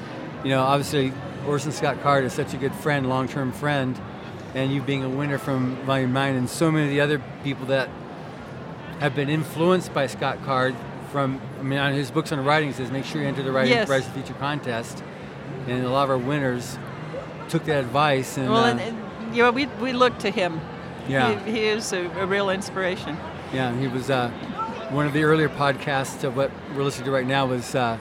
you 0.43 0.51
know, 0.51 0.61
obviously 0.63 1.13
Orson 1.47 1.71
Scott 1.71 2.03
Card 2.03 2.25
is 2.25 2.33
such 2.33 2.53
a 2.53 2.57
good 2.57 2.75
friend, 2.75 3.09
long-term 3.09 3.53
friend, 3.53 3.97
and 4.55 4.73
you 4.73 4.81
being 4.83 5.05
a 5.05 5.09
winner 5.09 5.39
from 5.39 5.77
Volume 5.85 6.13
Nine, 6.13 6.35
and 6.37 6.49
so 6.49 6.71
many 6.71 6.85
of 6.87 6.91
the 6.91 7.01
other 7.01 7.23
people 7.45 7.67
that 7.67 7.89
have 9.01 9.15
been 9.15 9.29
influenced 9.29 9.93
by 9.95 10.07
Scott 10.07 10.39
Card 10.45 10.75
from, 11.13 11.41
I 11.59 11.63
mean, 11.63 11.79
on 11.79 11.93
his 11.93 12.11
books 12.11 12.33
on 12.33 12.45
writing, 12.45 12.69
he 12.71 12.75
says 12.75 12.91
make 12.91 13.05
sure 13.05 13.23
you 13.23 13.29
enter 13.29 13.43
the 13.43 13.53
writing 13.53 13.73
Yes. 13.73 13.89
Writers 13.89 14.09
Feature 14.09 14.35
contest. 14.35 15.03
And 15.67 15.85
a 15.85 15.91
lot 15.91 16.05
of 16.05 16.11
our 16.11 16.19
winners 16.19 16.79
took 17.49 17.65
that 17.67 17.81
advice. 17.81 18.37
And, 18.37 18.51
Well, 18.51 18.65
uh, 18.65 18.71
and, 18.73 18.81
and 18.81 19.37
you 19.37 19.43
know, 19.43 19.51
we, 19.51 19.67
we 19.81 19.93
look 19.93 20.19
to 20.19 20.31
him. 20.31 20.61
yeah, 21.09 21.39
He, 21.45 21.53
he 21.53 21.65
is 21.65 21.93
a, 21.93 22.07
a 22.19 22.27
real 22.27 22.51
inspiration. 22.51 23.17
yeah, 23.53 23.75
he 23.79 23.87
was 23.87 24.11
uh, 24.11 24.31
one 24.91 25.07
of 25.07 25.13
the 25.13 25.23
earlier 25.23 25.49
podcasts 25.49 26.25
of 26.25 26.37
what 26.37 26.51
we're 26.75 26.83
listening 26.83 27.07
to 27.07 27.11
right 27.11 27.27
now 27.27 27.47
was 27.47 27.75
uh, 27.75 27.99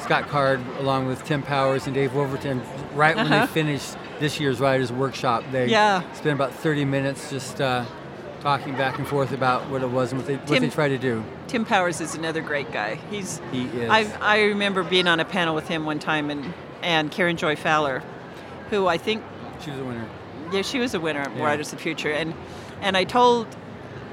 Scott 0.00 0.28
Card 0.28 0.60
along 0.78 1.06
with 1.06 1.24
Tim 1.24 1.42
Powers 1.42 1.86
and 1.86 1.94
Dave 1.94 2.14
Wolverton. 2.14 2.62
Right 2.94 3.16
when 3.16 3.26
Uh-huh. 3.26 3.46
they 3.46 3.52
finished 3.52 3.96
this 4.20 4.40
year's 4.40 4.60
Writers 4.60 4.92
Workshop, 4.92 5.44
they 5.52 5.66
Yeah. 5.68 6.02
spent 6.12 6.34
about 6.34 6.52
30 6.52 6.84
minutes 6.84 7.30
just 7.30 7.60
uh, 7.60 7.84
talking 8.40 8.74
back 8.76 8.98
and 8.98 9.06
forth 9.06 9.32
about 9.32 9.68
what 9.70 9.82
it 9.82 9.90
was 9.90 10.12
and 10.12 10.20
what 10.20 10.26
they, 10.26 10.36
what 10.36 10.60
they 10.60 10.68
tried 10.70 10.88
to 10.88 10.98
do. 10.98 11.24
Tim 11.48 11.64
Powers 11.64 12.00
is 12.00 12.14
another 12.14 12.40
great 12.42 12.70
guy. 12.72 12.96
He's 13.10 13.40
He 13.52 13.64
is. 13.66 13.90
I, 13.90 14.06
I 14.20 14.42
remember 14.44 14.82
being 14.82 15.06
on 15.06 15.20
a 15.20 15.24
panel 15.24 15.54
with 15.54 15.68
him 15.68 15.84
one 15.84 15.98
time 15.98 16.30
and, 16.30 16.52
and 16.82 17.10
Karen 17.10 17.36
Joy 17.36 17.56
Fowler, 17.56 18.02
who 18.70 18.86
I 18.86 18.98
think 18.98 19.22
she 19.60 19.70
was 19.70 19.80
a 19.80 19.84
winner. 19.84 20.06
yeah, 20.52 20.62
she 20.62 20.78
was 20.78 20.94
a 20.94 21.00
winner 21.00 21.20
at 21.20 21.36
Yeah. 21.36 21.44
Writers 21.44 21.72
of 21.72 21.78
the 21.78 21.82
Future, 21.82 22.10
and 22.12 22.34
and 22.82 22.96
I 22.96 23.04
told, 23.04 23.46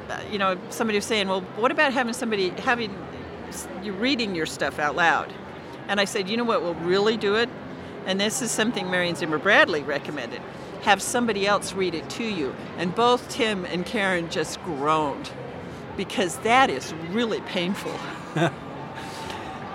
uh, 0.09 0.19
you 0.31 0.37
know, 0.39 0.57
somebody 0.69 0.97
was 0.97 1.05
saying, 1.05 1.27
well, 1.27 1.41
what 1.57 1.71
about 1.71 1.91
having 1.91 2.13
somebody 2.13 2.49
having 2.49 2.95
you 3.83 3.91
reading 3.93 4.33
your 4.35 4.45
stuff 4.45 4.79
out 4.79 4.95
loud? 4.95 5.31
And 5.89 5.99
I 5.99 6.05
said, 6.05 6.29
you 6.29 6.37
know 6.37 6.45
what 6.45 6.61
will 6.61 6.75
really 6.75 7.17
do 7.17 7.35
it, 7.35 7.49
and 8.05 8.19
this 8.19 8.41
is 8.41 8.51
something 8.51 8.89
Marion 8.89 9.15
Zimmer 9.15 9.37
Bradley 9.37 9.83
recommended. 9.83 10.41
Have 10.81 11.01
somebody 11.01 11.47
else 11.47 11.73
read 11.73 11.95
it 11.95 12.09
to 12.11 12.23
you, 12.23 12.55
and 12.77 12.93
both 12.93 13.29
Tim 13.29 13.65
and 13.65 13.85
Karen 13.85 14.29
just 14.29 14.61
groaned 14.63 15.31
because 15.95 16.37
that 16.39 16.69
is 16.69 16.93
really 17.09 17.41
painful. 17.41 17.93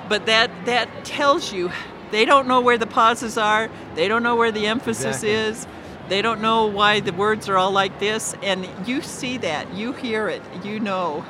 but 0.08 0.26
that 0.26 0.50
that 0.66 1.04
tells 1.04 1.52
you 1.52 1.70
they 2.10 2.24
don't 2.24 2.46
know 2.48 2.60
where 2.60 2.78
the 2.78 2.86
pauses 2.86 3.38
are, 3.38 3.70
they 3.94 4.08
don't 4.08 4.22
know 4.22 4.36
where 4.36 4.52
the 4.52 4.66
emphasis 4.66 5.22
Exactly. 5.22 5.30
is, 5.30 5.66
they 6.08 6.22
don't 6.22 6.40
know 6.40 6.66
why 6.66 7.00
the 7.00 7.12
words 7.12 7.48
are 7.48 7.56
all 7.56 7.70
like 7.70 7.98
this, 8.00 8.34
and 8.42 8.68
you 8.86 9.02
see 9.02 9.36
that, 9.38 9.72
you 9.74 9.92
hear 9.92 10.28
it, 10.28 10.42
you 10.64 10.80
know. 10.80 11.24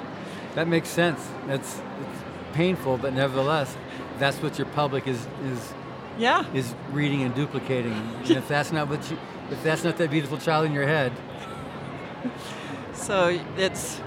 That 0.54 0.68
makes 0.68 0.88
sense. 0.88 1.20
That's 1.46 1.78
it's 1.78 2.22
painful, 2.52 2.98
but 2.98 3.12
nevertheless, 3.12 3.76
that's 4.18 4.38
what 4.42 4.58
your 4.58 4.66
public 4.68 5.06
is 5.06 5.26
is 5.44 5.72
Yeah. 6.18 6.44
is 6.52 6.74
reading 6.92 7.22
and 7.22 7.34
duplicating. 7.34 7.92
And 7.92 8.30
if 8.30 8.48
that's 8.54 8.72
not 8.72 8.88
what 8.88 9.08
you, 9.10 9.16
if 9.50 9.62
that's 9.62 9.84
not 9.84 9.96
that 9.98 10.10
beautiful 10.10 10.38
child 10.38 10.66
in 10.66 10.72
your 10.72 10.86
head, 10.86 11.12
So 12.92 13.38
it's 13.56 14.00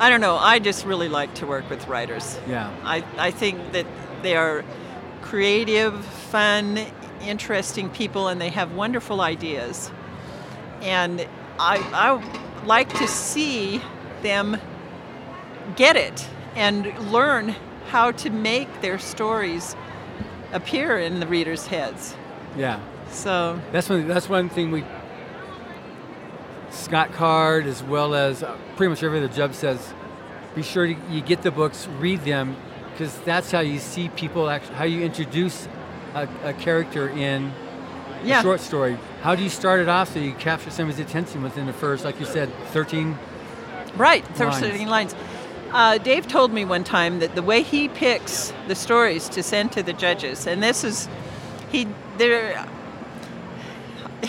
I 0.00 0.08
don't 0.10 0.20
know, 0.20 0.36
I 0.36 0.58
just 0.58 0.84
really 0.86 1.08
like 1.08 1.34
to 1.34 1.46
work 1.46 1.68
with 1.68 1.86
writers. 1.86 2.38
yeah, 2.48 2.70
I, 2.82 3.04
I 3.18 3.30
think 3.30 3.72
that 3.72 3.86
they 4.22 4.36
are 4.36 4.64
creative, 5.20 6.04
fun, 6.04 6.78
interesting 7.24 7.88
people, 7.90 8.28
and 8.28 8.40
they 8.40 8.48
have 8.48 8.72
wonderful 8.72 9.20
ideas. 9.20 9.92
And 10.80 11.20
I, 11.58 11.76
I 11.92 12.64
like 12.64 12.88
to 12.94 13.06
see 13.06 13.80
them 14.22 14.56
get 15.76 15.96
it 15.96 16.26
and 16.56 16.86
learn 17.12 17.54
how 17.88 18.10
to 18.12 18.30
make 18.30 18.80
their 18.80 18.98
stories 18.98 19.76
appear 20.52 20.98
in 20.98 21.20
the 21.20 21.26
readers' 21.26 21.66
heads. 21.66 22.14
yeah. 22.56 22.80
So, 23.10 23.60
That's 23.72 23.90
one. 23.90 24.08
That's 24.08 24.28
one 24.28 24.48
thing 24.48 24.70
we. 24.70 24.84
Scott 26.70 27.12
Card, 27.12 27.66
as 27.66 27.82
well 27.82 28.14
as 28.14 28.42
uh, 28.42 28.56
pretty 28.76 28.88
much 28.88 29.02
every 29.02 29.18
other 29.18 29.28
Jub 29.28 29.52
says, 29.52 29.92
be 30.54 30.62
sure 30.62 30.86
to, 30.86 30.96
you 31.10 31.20
get 31.20 31.42
the 31.42 31.50
books, 31.50 31.86
read 31.98 32.20
them, 32.20 32.56
because 32.90 33.18
that's 33.20 33.50
how 33.50 33.60
you 33.60 33.78
see 33.78 34.08
people. 34.08 34.48
Actually, 34.48 34.76
how 34.76 34.84
you 34.84 35.02
introduce 35.02 35.68
a, 36.14 36.26
a 36.44 36.54
character 36.54 37.10
in 37.10 37.52
yeah. 38.24 38.40
a 38.40 38.42
short 38.42 38.60
story. 38.60 38.98
How 39.20 39.34
do 39.34 39.42
you 39.42 39.50
start 39.50 39.80
it 39.80 39.88
off 39.88 40.12
so 40.12 40.18
you 40.18 40.32
capture 40.32 40.70
somebody's 40.70 41.00
attention 41.00 41.42
within 41.42 41.66
the 41.66 41.72
first, 41.72 42.04
like 42.04 42.18
you 42.18 42.26
said, 42.26 42.52
13? 42.68 43.18
Right, 43.96 44.24
lines. 44.38 44.58
13 44.58 44.88
lines. 44.88 45.14
Uh, 45.72 45.96
Dave 45.96 46.28
told 46.28 46.52
me 46.52 46.66
one 46.66 46.84
time 46.84 47.20
that 47.20 47.34
the 47.34 47.40
way 47.40 47.62
he 47.62 47.88
picks 47.88 48.52
the 48.68 48.74
stories 48.74 49.30
to 49.30 49.42
send 49.42 49.72
to 49.72 49.82
the 49.82 49.94
judges, 49.94 50.46
and 50.46 50.62
this 50.62 50.84
is, 50.84 51.08
he 51.70 51.88
there. 52.18 52.66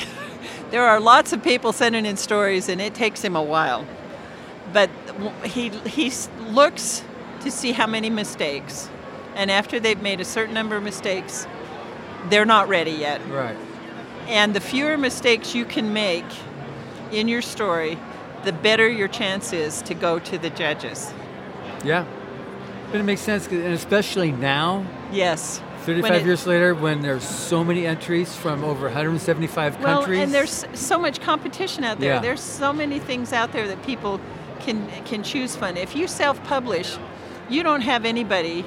there 0.72 0.86
are 0.86 1.02
lots 1.02 1.34
of 1.34 1.44
people 1.44 1.74
sending 1.74 2.06
in 2.06 2.16
stories, 2.16 2.70
and 2.70 2.80
it 2.80 2.94
takes 2.94 3.22
him 3.22 3.36
a 3.36 3.44
while. 3.44 3.86
But 4.72 4.90
he 5.44 5.68
he 5.70 6.14
looks 6.40 7.04
to 7.42 7.52
see 7.52 7.74
how 7.74 7.88
many 7.88 8.10
mistakes, 8.10 8.90
and 9.36 9.52
after 9.52 9.82
they've 9.82 10.02
made 10.02 10.22
a 10.22 10.26
certain 10.26 10.54
number 10.54 10.78
of 10.78 10.84
mistakes, 10.84 11.46
they're 12.30 12.46
not 12.46 12.70
ready 12.70 12.92
yet. 12.92 13.20
Right. 13.28 13.58
And 14.28 14.54
the 14.54 14.62
fewer 14.62 14.98
mistakes 14.98 15.54
you 15.54 15.66
can 15.66 15.92
make 15.92 16.26
in 17.12 17.28
your 17.28 17.42
story, 17.42 17.98
the 18.46 18.54
better 18.54 18.88
your 18.88 19.10
chance 19.10 19.52
is 19.52 19.82
to 19.82 19.94
go 19.94 20.20
to 20.20 20.38
the 20.38 20.50
judges. 20.50 21.14
Yeah. 21.84 22.06
But 22.92 23.00
it 23.00 23.04
makes 23.04 23.22
sense, 23.22 23.48
and 23.48 23.74
especially 23.74 24.32
now, 24.32 24.86
Yes. 25.12 25.62
35 25.82 26.22
it- 26.22 26.25
years 26.25 26.48
later, 26.48 26.74
when 26.75 27.02
there's 27.02 27.24
so 27.28 27.63
many 27.63 27.86
entries 27.86 28.36
from 28.36 28.63
over 28.63 28.88
175 28.88 29.80
Well, 29.82 29.98
countries. 29.98 30.22
and 30.22 30.34
there's 30.34 30.66
so 30.74 30.98
much 31.00 31.20
competition 31.22 31.84
out 31.84 32.00
there. 32.00 32.16
Yeah. 32.16 32.20
There's 32.20 32.42
so 32.42 32.72
many 32.72 33.00
things 33.00 33.34
out 33.34 33.52
there 33.52 33.68
that 33.68 33.84
people 33.86 34.20
can 34.60 34.88
can 35.06 35.24
choose 35.24 35.56
from. 35.56 35.75
If 35.75 35.96
you 35.96 36.08
self-publish, 36.08 36.98
you 37.50 37.63
don't 37.63 37.82
have 37.82 38.06
anybody 38.06 38.63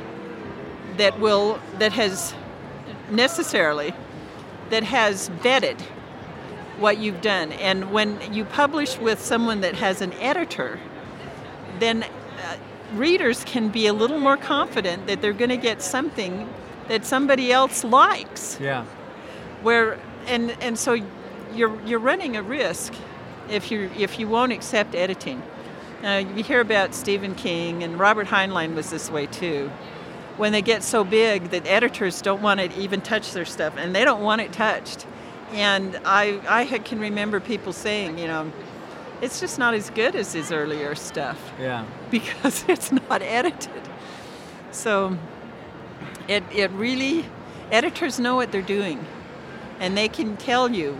that 0.99 1.19
will 1.21 1.59
that 1.79 1.93
has 1.93 2.35
necessarily 3.11 3.95
that 4.71 4.83
has 4.83 5.31
vetted 5.43 5.81
what 6.79 6.99
you've 6.99 7.21
done. 7.23 7.53
And 7.53 7.93
when 7.93 8.19
you 8.33 8.45
publish 8.45 8.99
with 8.99 9.23
someone 9.23 9.61
that 9.63 9.75
has 9.77 10.03
an 10.03 10.13
editor, 10.15 10.79
then 11.79 12.03
uh, 12.03 12.57
readers 12.95 13.45
can 13.45 13.69
be 13.69 13.87
a 13.87 13.93
little 13.93 14.19
more 14.19 14.37
confident 14.37 15.07
that 15.07 15.21
they're 15.21 15.33
going 15.33 15.51
to 15.51 15.57
get 15.57 15.83
something 15.83 16.49
that 16.89 17.05
somebody 17.05 17.53
else 17.53 17.83
likes 17.83 18.59
yeah. 18.61 18.85
where 19.63 19.99
and 20.27 20.57
and 20.61 20.79
so 20.79 20.97
you're 21.55 21.81
you're 21.83 21.99
running 21.99 22.37
a 22.37 22.43
risk 22.43 22.93
if 23.49 23.71
you 23.71 23.91
if 23.97 24.19
you 24.19 24.29
won't 24.29 24.53
accept 24.53 24.95
editing. 24.95 25.43
Uh, 26.05 26.23
you 26.35 26.43
hear 26.43 26.61
about 26.61 26.95
Stephen 26.95 27.35
King 27.35 27.83
and 27.83 27.99
Robert 27.99 28.27
Heinlein 28.27 28.75
was 28.75 28.91
this 28.91 29.11
way 29.11 29.27
too. 29.27 29.71
When 30.37 30.53
they 30.53 30.61
get 30.61 30.83
so 30.83 31.03
big 31.03 31.51
that 31.51 31.67
editors 31.67 32.21
don't 32.21 32.43
want 32.43 32.61
to 32.61 32.79
even 32.79 33.01
touch 33.01 33.33
their 33.33 33.47
stuff, 33.47 33.75
and 33.79 33.95
they 33.95 34.05
don't 34.05 34.23
want 34.23 34.43
it 34.43 34.53
touched. 34.53 35.07
And 35.53 35.99
I 36.05 36.41
I 36.49 36.79
can 36.79 37.01
remember 37.01 37.41
people 37.41 37.73
saying, 37.73 38.19
you 38.19 38.27
know, 38.27 38.53
it's 39.23 39.41
just 39.41 39.59
not 39.59 39.75
as 39.75 39.91
good 39.91 40.15
as 40.15 40.33
his 40.33 40.53
earlier 40.53 40.95
stuff 40.95 41.53
Yeah. 41.61 41.85
because 42.11 42.65
it's 42.69 42.93
not 42.93 43.23
edited. 43.23 43.83
So 44.71 45.17
it, 46.29 46.43
it 46.53 46.71
really, 46.73 47.25
editors 47.71 48.19
know 48.19 48.37
what 48.37 48.53
they're 48.53 48.63
doing 48.63 49.05
and 49.81 49.97
they 49.97 50.09
can 50.09 50.37
tell 50.37 50.71
you 50.71 50.99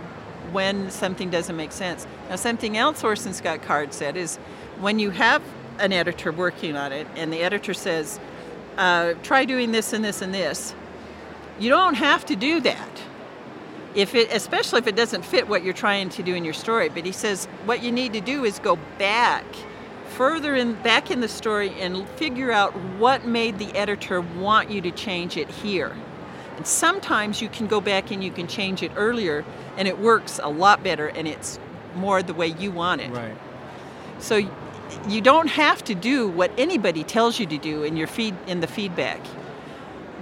when 0.51 0.89
something 0.91 1.29
doesn't 1.29 1.55
make 1.55 1.71
sense. 1.71 2.07
Now, 2.29 2.35
something 2.35 2.77
else 2.77 3.03
Orson 3.03 3.33
Scott 3.33 3.61
Card 3.61 3.93
said 3.93 4.15
is 4.15 4.37
when 4.79 4.99
you 4.99 5.09
have 5.11 5.41
an 5.79 5.91
editor 5.91 6.31
working 6.31 6.75
on 6.75 6.91
it 6.91 7.07
and 7.15 7.31
the 7.31 7.41
editor 7.41 7.73
says, 7.73 8.19
uh, 8.77 9.13
try 9.23 9.45
doing 9.45 9.71
this 9.71 9.93
and 9.93 10.03
this 10.03 10.21
and 10.21 10.33
this, 10.33 10.73
you 11.59 11.69
don't 11.69 11.95
have 11.95 12.25
to 12.27 12.35
do 12.35 12.61
that. 12.61 13.01
If 13.97 14.13
it, 14.13 14.31
especially 14.31 14.77
if 14.77 14.87
it 14.87 14.95
doesn't 14.95 15.25
fit 15.25 15.49
what 15.49 15.63
you're 15.63 15.73
trying 15.73 16.09
to 16.09 16.23
do 16.23 16.35
in 16.35 16.45
your 16.45 16.53
story. 16.53 16.87
But 16.87 17.03
he 17.03 17.11
says 17.11 17.47
what 17.65 17.81
you 17.81 17.91
need 17.91 18.13
to 18.13 18.21
do 18.21 18.45
is 18.45 18.59
go 18.59 18.77
back 18.99 19.43
further 20.09 20.55
in 20.55 20.73
back 20.83 21.09
in 21.09 21.19
the 21.19 21.27
story 21.27 21.71
and 21.79 22.07
figure 22.09 22.51
out 22.51 22.73
what 22.99 23.25
made 23.25 23.57
the 23.57 23.75
editor 23.75 24.21
want 24.21 24.69
you 24.69 24.81
to 24.81 24.91
change 24.91 25.35
it 25.35 25.49
here. 25.49 25.95
And 26.57 26.65
sometimes 26.65 27.41
you 27.41 27.49
can 27.49 27.65
go 27.65 27.81
back 27.81 28.11
and 28.11 28.23
you 28.23 28.31
can 28.31 28.47
change 28.47 28.83
it 28.83 28.91
earlier 28.95 29.43
and 29.77 29.87
it 29.87 29.97
works 29.99 30.39
a 30.41 30.49
lot 30.49 30.83
better 30.83 31.07
and 31.07 31.27
it's 31.27 31.59
more 31.95 32.21
the 32.21 32.33
way 32.33 32.47
you 32.47 32.71
want 32.71 33.01
it. 33.01 33.11
Right. 33.11 33.37
So 34.19 34.47
you 35.07 35.21
don't 35.21 35.47
have 35.47 35.83
to 35.85 35.95
do 35.95 36.27
what 36.27 36.51
anybody 36.57 37.03
tells 37.03 37.39
you 37.39 37.45
to 37.47 37.57
do 37.57 37.83
in 37.83 37.97
your 37.97 38.07
feed 38.07 38.35
in 38.47 38.59
the 38.61 38.67
feedback. 38.67 39.21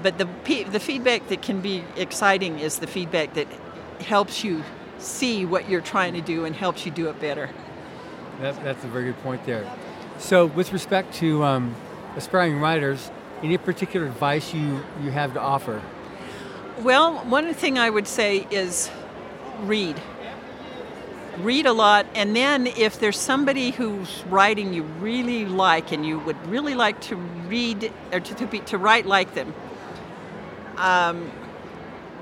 But 0.02 0.18
the 0.18 0.28
the 0.72 0.80
feedback 0.80 1.28
that 1.30 1.42
can 1.42 1.62
be 1.62 1.84
exciting 1.96 2.60
is 2.60 2.80
the 2.80 2.88
feedback 2.88 3.34
that 3.36 3.48
helps 4.02 4.44
you 4.44 4.64
see 4.98 5.46
what 5.46 5.70
you're 5.70 5.82
trying 5.82 6.14
to 6.14 6.22
do 6.22 6.46
and 6.46 6.56
helps 6.56 6.86
you 6.86 6.92
do 6.92 7.10
it 7.10 7.20
better. 7.20 7.50
That, 8.42 8.62
that's 8.64 8.84
a 8.84 8.88
very 8.88 9.06
good 9.06 9.22
point 9.22 9.46
there. 9.46 9.70
So, 10.18 10.46
with 10.46 10.72
respect 10.74 11.14
to 11.16 11.44
um, 11.44 11.76
aspiring 12.16 12.60
writers, 12.60 13.12
any 13.44 13.58
particular 13.58 14.06
advice 14.06 14.54
you, 14.54 14.82
you 15.04 15.12
have 15.12 15.34
to 15.34 15.42
offer? 15.42 15.82
Well, 16.80 17.18
one 17.26 17.54
thing 17.54 17.78
I 17.78 17.90
would 17.90 18.08
say 18.08 18.48
is 18.50 18.90
read. 19.62 20.02
read 21.40 21.66
a 21.66 21.74
lot, 21.74 22.06
and 22.16 22.36
then 22.36 22.68
if 22.68 23.00
there's 23.00 23.20
somebody 23.20 23.72
whose 23.72 24.24
writing 24.30 24.74
you 24.74 24.84
really 24.84 25.46
like 25.46 25.92
and 25.92 26.06
you 26.06 26.20
would 26.20 26.48
really 26.48 26.76
like 26.76 27.00
to 27.02 27.16
read 27.16 27.92
or 28.12 28.20
to, 28.20 28.36
to, 28.36 28.48
be, 28.48 28.60
to 28.60 28.78
write 28.78 29.06
like 29.06 29.34
them, 29.34 29.54
um, 30.78 31.32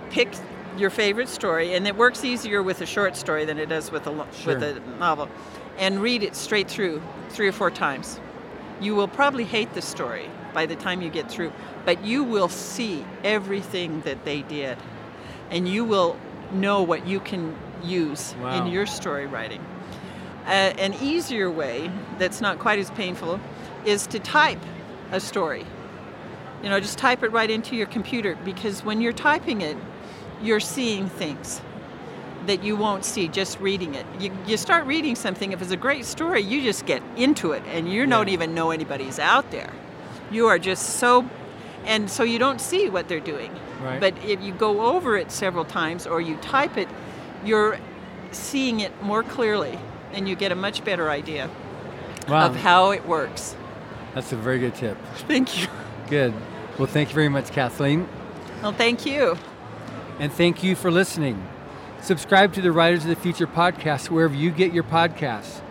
pick 0.10 0.30
your 0.78 0.90
favorite 0.90 1.30
story, 1.30 1.74
and 1.74 1.88
it 1.88 1.96
works 1.96 2.24
easier 2.24 2.62
with 2.64 2.82
a 2.82 2.86
short 2.86 3.16
story 3.16 3.46
than 3.46 3.58
it 3.58 3.70
does 3.70 3.92
with 3.92 4.08
a 4.08 4.26
Sure. 4.34 4.54
with 4.56 4.64
a 4.64 4.80
novel, 5.00 5.30
and 5.78 6.02
read 6.02 6.24
it 6.24 6.36
straight 6.36 6.70
through 6.70 7.02
three 7.30 7.48
or 7.48 7.52
four 7.52 7.72
times. 7.72 8.20
You 8.82 8.96
will 8.96 9.08
probably 9.08 9.44
hate 9.46 9.74
the 9.74 9.82
story 9.82 10.30
by 10.54 10.66
the 10.66 10.76
time 10.76 11.02
you 11.02 11.10
get 11.10 11.30
through, 11.30 11.52
but 11.86 12.04
you 12.04 12.24
will 12.24 12.50
see 12.50 13.06
everything 13.24 14.02
that 14.02 14.26
they 14.26 14.42
did, 14.44 14.78
and 15.50 15.68
you 15.68 15.84
will 15.86 16.18
know 16.52 16.82
what 16.84 17.08
you 17.08 17.20
can 17.20 17.56
use 17.84 18.36
Wow. 18.42 18.58
in 18.58 18.68
your 18.68 18.86
story 18.86 19.26
writing. 19.26 19.62
Uh, 20.46 20.50
an 20.78 20.94
easier 21.02 21.50
way 21.50 21.90
that's 22.18 22.42
not 22.42 22.60
quite 22.60 22.78
as 22.80 22.92
painful 22.92 23.40
is 23.86 24.06
to 24.08 24.20
type 24.20 24.60
a 25.12 25.20
story. 25.20 25.66
You 26.62 26.70
know, 26.70 26.80
just 26.80 26.98
type 26.98 27.24
it 27.24 27.32
right 27.32 27.50
into 27.50 27.76
your 27.76 27.88
computer 27.88 28.38
because 28.46 28.84
when 28.86 29.02
you're 29.02 29.14
typing 29.14 29.62
it, 29.62 29.78
you're 30.44 30.60
seeing 30.60 31.10
things 31.10 31.62
that 32.46 32.62
you 32.64 32.76
won't 32.76 33.06
see 33.06 33.28
just 33.30 33.60
reading 33.62 33.96
it. 33.96 34.06
You, 34.20 34.30
you 34.46 34.58
start 34.58 34.86
reading 34.86 35.16
something, 35.16 35.54
if 35.54 35.62
it's 35.62 35.72
a 35.72 35.78
great 35.78 36.04
story, 36.06 36.42
you 36.42 36.62
just 36.62 36.86
get 36.86 37.02
into 37.16 37.54
it 37.54 37.64
and 37.68 37.90
you 37.92 38.06
don't 38.06 38.28
even 38.28 38.54
know 38.54 38.72
anybody's 38.72 39.18
out 39.18 39.50
there. 39.52 39.72
You 40.30 40.48
are 40.48 40.60
just 40.60 40.98
so, 40.98 41.30
and 41.86 42.10
so 42.10 42.24
you 42.24 42.40
don't 42.40 42.60
see 42.60 42.90
what 42.90 43.08
they're 43.08 43.22
doing. 43.22 43.52
Right. 43.82 44.00
But 44.00 44.18
if 44.26 44.42
you 44.42 44.52
go 44.54 44.82
over 44.94 45.16
it 45.16 45.32
several 45.32 45.64
times 45.64 46.06
or 46.06 46.20
you 46.20 46.36
type 46.38 46.78
it, 46.78 46.90
you're 47.46 47.80
seeing 48.32 48.82
it 48.82 48.92
more 49.02 49.24
clearly 49.24 49.80
and 50.12 50.28
you 50.28 50.36
get 50.36 50.52
a 50.52 50.56
much 50.56 50.84
better 50.84 51.10
idea 51.10 51.50
Wow, 52.28 52.48
of 52.48 52.56
how 52.58 52.92
it 52.92 53.06
works. 53.06 53.56
that's 54.14 54.32
a 54.34 54.36
very 54.36 54.60
good 54.60 54.76
tip. 54.76 54.98
Thank 55.28 55.62
you. 55.62 55.68
Good. 56.10 56.34
Well, 56.78 56.88
thank 56.88 57.10
you 57.10 57.16
very 57.16 57.30
much, 57.30 57.52
Kathleen. 57.52 58.08
Well, 58.62 58.74
thank 58.74 59.06
you. 59.06 59.38
And 60.20 60.32
thank 60.32 60.64
you 60.64 60.76
for 60.76 60.92
listening. 60.92 61.48
Subscribe 62.02 62.54
to 62.54 62.62
the 62.62 62.72
Writers 62.72 63.04
of 63.04 63.10
the 63.10 63.16
Future 63.16 63.48
podcast 63.48 64.10
wherever 64.10 64.36
you 64.36 64.52
get 64.52 64.74
your 64.74 64.84
podcasts. 64.84 65.62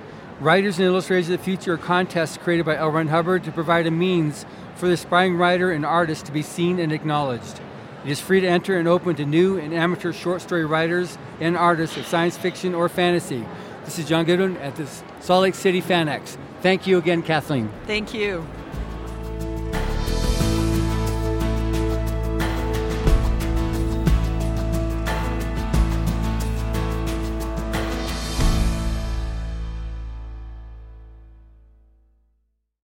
Writers 0.40 0.78
and 0.78 0.86
Illustrators 0.86 1.28
of 1.30 1.38
the 1.38 1.44
Future 1.44 1.74
are 1.74 1.78
contests 1.78 2.36
created 2.38 2.66
by 2.66 2.76
L. 2.76 2.90
Ron 2.90 3.08
Hubbard 3.08 3.44
to 3.44 3.52
provide 3.52 3.86
a 3.86 3.90
means 3.90 4.44
for 4.74 4.86
the 4.86 4.94
aspiring 4.94 5.36
writer 5.36 5.70
and 5.70 5.86
artist 5.86 6.26
to 6.26 6.32
be 6.32 6.42
seen 6.42 6.80
and 6.80 6.92
acknowledged. 6.92 7.60
It 8.04 8.10
is 8.10 8.20
free 8.20 8.40
to 8.40 8.48
enter 8.48 8.78
and 8.78 8.88
open 8.88 9.14
to 9.16 9.24
new 9.24 9.58
and 9.58 9.72
amateur 9.72 10.12
short 10.12 10.42
story 10.42 10.64
writers 10.64 11.16
and 11.38 11.56
artists 11.56 11.96
of 11.96 12.06
science 12.06 12.36
fiction 12.36 12.74
or 12.74 12.88
fantasy. 12.88 13.46
This 13.84 13.98
is 14.00 14.08
John 14.08 14.24
Goodwin 14.24 14.56
at 14.56 14.74
the 14.74 14.88
Salt 15.20 15.42
Lake 15.42 15.54
City 15.54 15.80
FanX. 15.80 16.36
Thank 16.62 16.86
you 16.86 16.98
again, 16.98 17.22
Kathleen. 17.22 17.70
Thank 17.86 18.12
you. 18.12 18.44